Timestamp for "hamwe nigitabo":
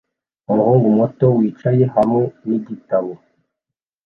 1.95-3.11